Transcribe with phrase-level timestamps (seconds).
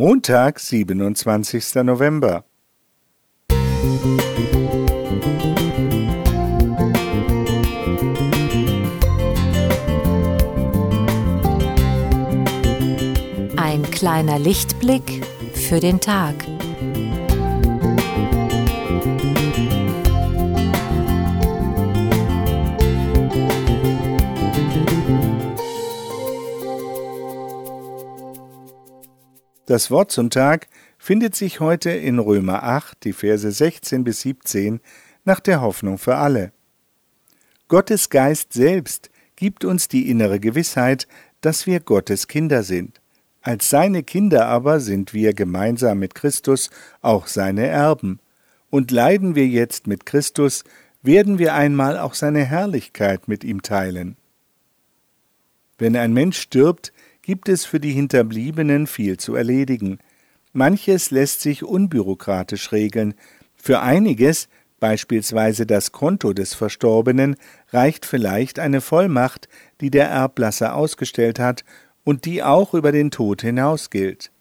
[0.00, 1.74] Montag, 27.
[1.84, 2.46] November.
[13.58, 16.34] Ein kleiner Lichtblick für den Tag.
[29.70, 30.66] Das Wort zum Tag
[30.98, 34.80] findet sich heute in Römer 8, die Verse 16 bis 17,
[35.24, 36.50] nach der Hoffnung für alle.
[37.68, 41.06] Gottes Geist selbst gibt uns die innere Gewissheit,
[41.40, 43.00] dass wir Gottes Kinder sind.
[43.42, 48.18] Als seine Kinder aber sind wir gemeinsam mit Christus auch seine Erben.
[48.70, 50.64] Und leiden wir jetzt mit Christus,
[51.00, 54.16] werden wir einmal auch seine Herrlichkeit mit ihm teilen.
[55.78, 56.92] Wenn ein Mensch stirbt,
[57.22, 59.98] gibt es für die Hinterbliebenen viel zu erledigen.
[60.52, 63.14] Manches lässt sich unbürokratisch regeln.
[63.54, 64.48] Für einiges,
[64.80, 67.36] beispielsweise das Konto des Verstorbenen,
[67.68, 69.48] reicht vielleicht eine Vollmacht,
[69.80, 71.64] die der Erblasser ausgestellt hat
[72.04, 74.32] und die auch über den Tod hinaus gilt.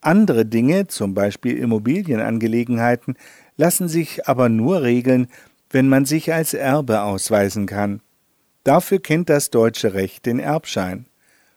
[0.00, 3.16] Andere Dinge, zum Beispiel Immobilienangelegenheiten,
[3.56, 5.26] lassen sich aber nur regeln,
[5.70, 8.00] wenn man sich als Erbe ausweisen kann.
[8.62, 11.06] Dafür kennt das deutsche Recht den Erbschein.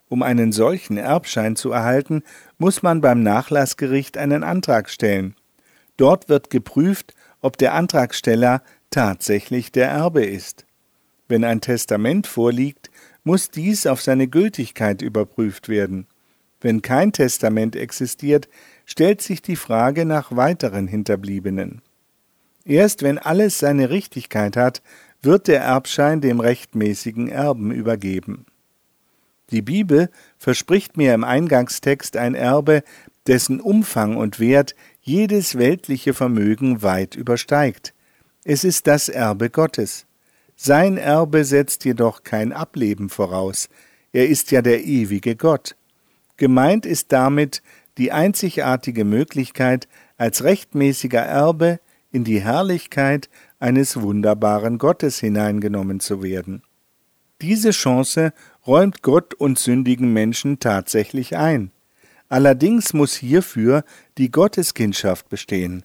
[0.10, 2.24] Um einen solchen Erbschein zu erhalten,
[2.58, 5.36] muss man beim Nachlassgericht einen Antrag stellen.
[5.98, 10.66] Dort wird geprüft, ob der Antragsteller tatsächlich der Erbe ist.
[11.28, 12.90] Wenn ein Testament vorliegt,
[13.24, 16.08] muss dies auf seine Gültigkeit überprüft werden.
[16.60, 18.50] Wenn kein Testament existiert,
[18.86, 21.82] stellt sich die Frage nach weiteren Hinterbliebenen.
[22.66, 24.82] Erst wenn alles seine Richtigkeit hat,
[25.22, 28.46] wird der Erbschein dem rechtmäßigen Erben übergeben.
[29.52, 32.84] Die Bibel verspricht mir im Eingangstext ein Erbe,
[33.28, 37.94] dessen Umfang und Wert jedes weltliche Vermögen weit übersteigt.
[38.44, 40.06] Es ist das Erbe Gottes.
[40.56, 43.70] Sein Erbe setzt jedoch kein Ableben voraus,
[44.12, 45.76] er ist ja der ewige Gott.
[46.38, 47.62] Gemeint ist damit
[47.98, 51.80] die einzigartige Möglichkeit, als rechtmäßiger Erbe
[52.12, 56.64] in die Herrlichkeit eines wunderbaren Gottes hineingenommen zu werden.
[57.42, 58.34] Diese Chance
[58.68, 61.72] räumt Gott und sündigen Menschen tatsächlich ein.
[62.28, 63.84] Allerdings muss hierfür
[64.18, 65.84] die Gotteskindschaft bestehen.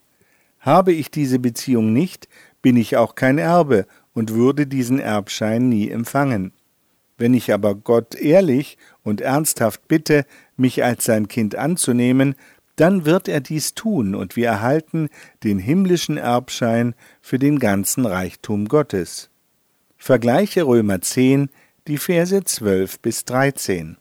[0.58, 2.28] Habe ich diese Beziehung nicht,
[2.60, 6.52] bin ich auch kein Erbe und würde diesen Erbschein nie empfangen.
[7.16, 10.26] Wenn ich aber Gott ehrlich und ernsthaft bitte,
[10.56, 12.34] mich als sein Kind anzunehmen,
[12.76, 15.08] dann wird er dies tun und wir erhalten
[15.44, 19.30] den himmlischen Erbschein für den ganzen Reichtum Gottes.
[20.06, 21.48] Vergleiche Römer 10,
[21.88, 23.96] die Verse 12 bis 13.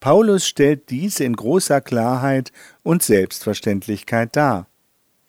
[0.00, 2.50] Paulus stellt dies in großer Klarheit
[2.82, 4.66] und Selbstverständlichkeit dar.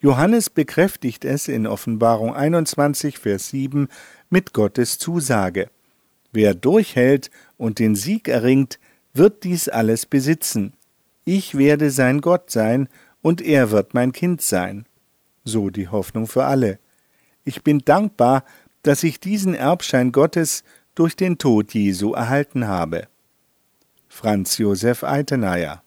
[0.00, 3.86] Johannes bekräftigt es in Offenbarung 21, Vers 7
[4.28, 5.70] mit Gottes Zusage.
[6.32, 8.80] Wer durchhält und den Sieg erringt,
[9.14, 10.72] wird dies alles besitzen.
[11.24, 12.88] Ich werde sein Gott sein,
[13.22, 14.84] und er wird mein Kind sein.
[15.44, 16.80] So die Hoffnung für alle.
[17.44, 18.42] Ich bin dankbar,
[18.86, 20.62] dass ich diesen Erbschein Gottes
[20.94, 23.08] durch den Tod Jesu erhalten habe.
[24.08, 25.82] Franz Josef Eitenayer